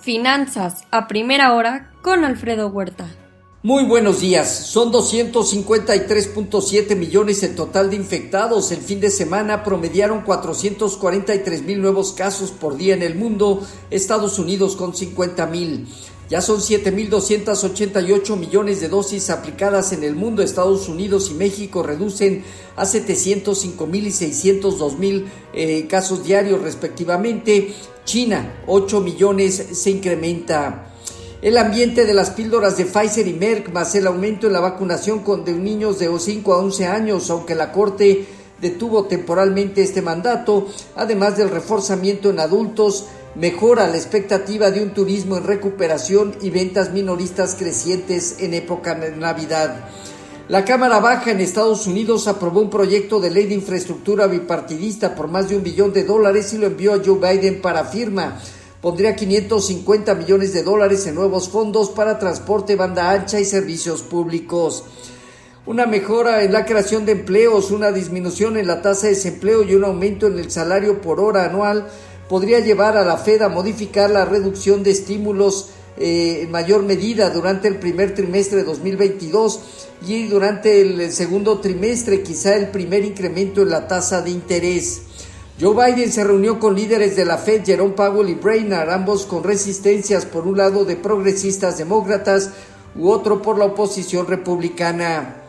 [0.00, 3.06] Finanzas a primera hora con Alfredo Huerta.
[3.62, 4.48] Muy buenos días.
[4.48, 8.72] Son 253.7 millones el total de infectados.
[8.72, 13.60] El fin de semana promediaron 443 mil nuevos casos por día en el mundo,
[13.90, 15.86] Estados Unidos con 50 mil.
[16.30, 20.42] Ya son 7.288 millones de dosis aplicadas en el mundo.
[20.42, 22.44] Estados Unidos y México reducen
[22.76, 27.74] a 705 mil y 602 mil eh, casos diarios respectivamente.
[28.04, 30.92] China, 8 millones se incrementa.
[31.42, 35.24] El ambiente de las píldoras de Pfizer y Merck, más el aumento en la vacunación
[35.24, 38.26] con de niños de 5 a 11 años, aunque la Corte
[38.60, 45.36] detuvo temporalmente este mandato, además del reforzamiento en adultos, mejora la expectativa de un turismo
[45.36, 49.88] en recuperación y ventas minoristas crecientes en época de Navidad.
[50.48, 55.28] La Cámara Baja en Estados Unidos aprobó un proyecto de ley de infraestructura bipartidista por
[55.28, 58.40] más de un billón de dólares y lo envió a Joe Biden para firma
[58.80, 64.84] pondría 550 millones de dólares en nuevos fondos para transporte, banda ancha y servicios públicos.
[65.66, 69.74] Una mejora en la creación de empleos, una disminución en la tasa de desempleo y
[69.74, 71.88] un aumento en el salario por hora anual
[72.30, 77.28] podría llevar a la Fed a modificar la reducción de estímulos eh, en mayor medida
[77.28, 79.60] durante el primer trimestre de 2022
[80.06, 85.02] y durante el segundo trimestre quizá el primer incremento en la tasa de interés.
[85.60, 89.42] Joe Biden se reunió con líderes de la Fed, Jerome Powell y Brainerd, ambos con
[89.42, 92.50] resistencias por un lado de progresistas demócratas
[92.94, 95.39] u otro por la oposición republicana.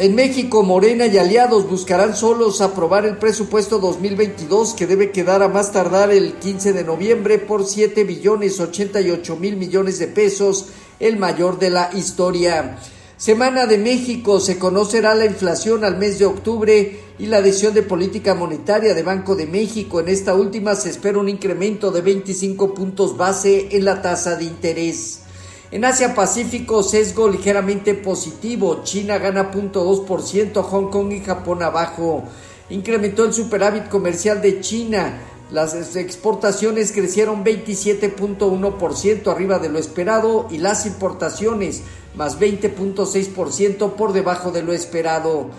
[0.00, 5.48] En México, Morena y aliados buscarán solos aprobar el presupuesto 2022 que debe quedar a
[5.48, 10.68] más tardar el 15 de noviembre por 7 billones 88 mil millones de pesos,
[11.00, 12.78] el mayor de la historia.
[13.18, 17.82] Semana de México, se conocerá la inflación al mes de octubre y la decisión de
[17.82, 20.00] política monetaria de Banco de México.
[20.00, 24.44] En esta última se espera un incremento de 25 puntos base en la tasa de
[24.44, 25.24] interés.
[25.72, 28.80] En Asia Pacífico, sesgo ligeramente positivo.
[28.82, 32.24] China gana 0.2%, Hong Kong y Japón abajo.
[32.70, 35.20] Incrementó el superávit comercial de China.
[35.52, 41.82] Las exportaciones crecieron 27.1% arriba de lo esperado y las importaciones
[42.16, 45.50] más 20.6% por debajo de lo esperado.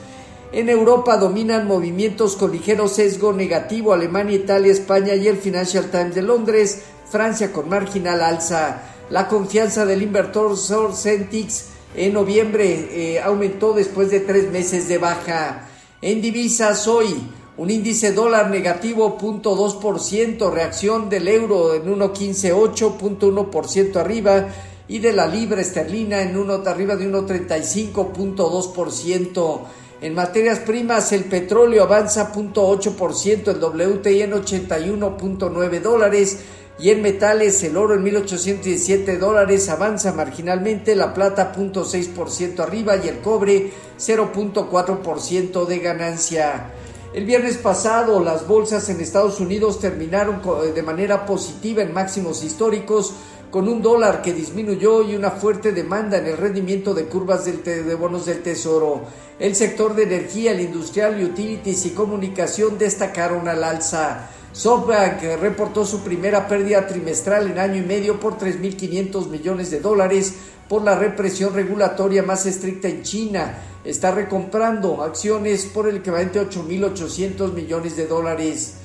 [0.52, 6.16] En Europa dominan movimientos con ligero sesgo negativo Alemania, Italia, España y el Financial Times
[6.16, 8.82] de Londres, Francia con marginal alza.
[9.12, 15.68] La confianza del inversor Centix en noviembre eh, aumentó después de tres meses de baja.
[16.02, 17.14] En divisas hoy,
[17.58, 24.48] un índice dólar negativo 0.2%, reacción del euro en 1.15.8, 0.1% arriba
[24.88, 29.60] y de la libra esterlina en uno arriba de 1.35.2%.
[30.00, 36.40] En materias primas, el petróleo avanza 0.8%, el WTI en 81.9 dólares
[36.82, 43.08] y en metales el oro en 1.817 dólares avanza marginalmente, la plata 0.6% arriba y
[43.08, 46.72] el cobre 0.4% de ganancia.
[47.14, 50.42] El viernes pasado las bolsas en Estados Unidos terminaron
[50.74, 53.14] de manera positiva en máximos históricos
[53.52, 57.96] con un dólar que disminuyó y una fuerte demanda en el rendimiento de curvas de
[57.96, 59.02] bonos del Tesoro.
[59.38, 64.30] El sector de energía, el industrial, utilities y comunicación destacaron al alza.
[64.54, 70.34] SoftBank reportó su primera pérdida trimestral en año y medio por 3.500 millones de dólares
[70.68, 73.58] por la represión regulatoria más estricta en China.
[73.86, 78.76] Está recomprando acciones por el equivalente a 8.800 millones de dólares.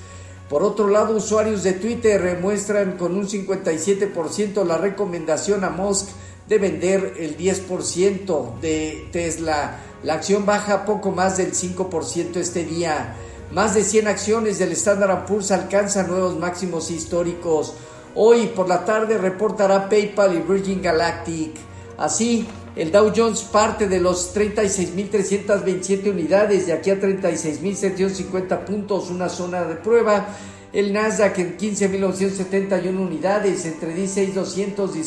[0.49, 6.09] Por otro lado, usuarios de Twitter muestran con un 57% la recomendación a Musk
[6.49, 9.79] de vender el 10% de Tesla.
[10.05, 13.17] La acción baja poco más del 5% este día.
[13.53, 17.75] Más de 100 acciones del Standard Poor's alcanzan nuevos máximos históricos.
[18.15, 21.53] Hoy por la tarde reportará PayPal y Virgin Galactic.
[21.97, 29.29] Así, el Dow Jones parte de los 36.327 unidades, de aquí a 36.750 puntos, una
[29.29, 30.27] zona de prueba.
[30.73, 35.01] El Nasdaq en 15.971 unidades, entre 16.200 y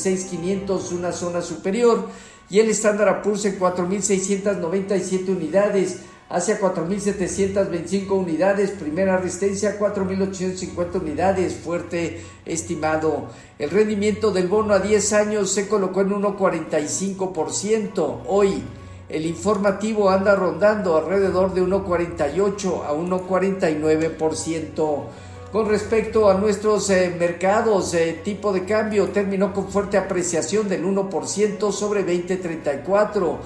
[0.65, 2.07] 6.500, una zona superior.
[2.49, 5.97] Y el Standard Poor's en 4.697 unidades,
[6.29, 13.29] hacia 4.725 unidades, primera resistencia 4.850 unidades, fuerte estimado.
[13.57, 18.21] El rendimiento del bono a 10 años se colocó en 1.45%.
[18.27, 18.63] Hoy
[19.09, 25.03] el informativo anda rondando alrededor de 1.48 a 1.49%.
[25.51, 30.85] Con respecto a nuestros eh, mercados, eh, tipo de cambio terminó con fuerte apreciación del
[30.85, 33.39] 1% sobre 2034.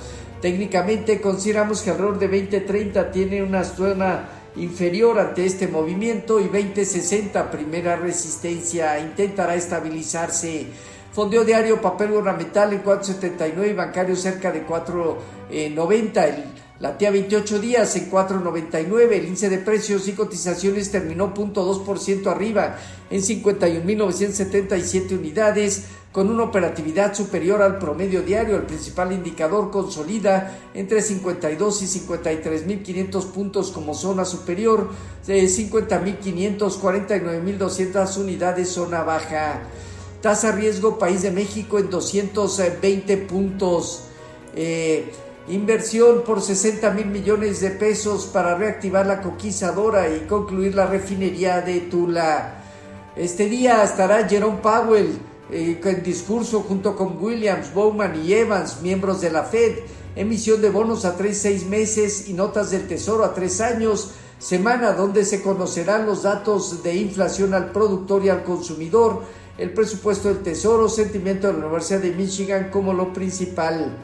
[0.44, 7.50] Técnicamente consideramos que alrededor de 2030 tiene una zona inferior ante este movimiento y 2060
[7.50, 10.68] primera resistencia intentará estabilizarse.
[11.13, 16.24] Fondeo diario, papel gubernamental en 4.79 y bancario cerca de 4.90.
[16.28, 16.44] El
[16.83, 22.77] la TIA 28 días en 4.99, el índice de precios y cotizaciones terminó 0.2% arriba
[23.09, 28.57] en 51.977 unidades, con una operatividad superior al promedio diario.
[28.57, 34.89] El principal indicador consolida entre 52 y 53.500 puntos como zona superior,
[35.25, 39.62] de 50.500, 49.200 unidades zona baja.
[40.21, 44.01] Tasa riesgo País de México en 220 puntos.
[44.53, 45.09] Eh,
[45.50, 51.60] Inversión por 60 mil millones de pesos para reactivar la coquizadora y concluir la refinería
[51.60, 52.63] de Tula.
[53.18, 55.19] Este día estará Jerome Powell
[55.51, 59.80] eh, en discurso junto con Williams, Bowman y Evans, miembros de la Fed.
[60.16, 64.12] Emisión de bonos a 3, 6 meses y notas del Tesoro a 3 años.
[64.40, 69.24] Semana donde se conocerán los datos de inflación al productor y al consumidor.
[69.57, 73.98] El presupuesto del Tesoro, sentimiento de la Universidad de Michigan como lo principal.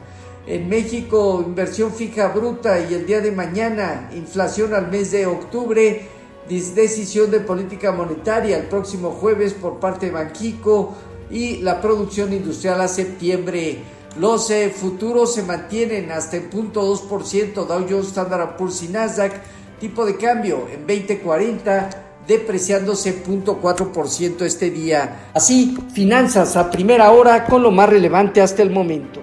[0.46, 6.08] En México, inversión fija bruta y el día de mañana, inflación al mes de octubre,
[6.48, 10.94] decisión de política monetaria el próximo jueves por parte de Banquico
[11.30, 13.78] y la producción industrial a septiembre.
[14.18, 19.32] Los eh, futuros se mantienen hasta el punto 2%, Dow Jones, Standard Poor's y Nasdaq,
[19.78, 21.90] tipo de cambio en 2040
[22.26, 25.30] depreciándose 0.4% este día.
[25.34, 29.20] Así, finanzas a primera hora con lo más relevante hasta el momento.